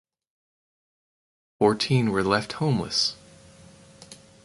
Fourteen 1.59 2.09
were 2.09 2.23
left 2.23 2.53
homeless. 2.53 3.15